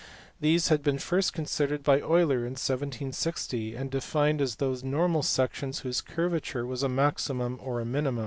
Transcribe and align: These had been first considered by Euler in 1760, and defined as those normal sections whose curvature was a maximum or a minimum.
These 0.39 0.69
had 0.69 0.81
been 0.81 0.97
first 0.97 1.31
considered 1.31 1.83
by 1.83 2.01
Euler 2.01 2.39
in 2.39 2.53
1760, 2.57 3.75
and 3.75 3.91
defined 3.91 4.41
as 4.41 4.55
those 4.55 4.83
normal 4.83 5.21
sections 5.21 5.81
whose 5.81 6.01
curvature 6.01 6.65
was 6.65 6.81
a 6.81 6.89
maximum 6.89 7.59
or 7.61 7.79
a 7.79 7.85
minimum. 7.85 8.19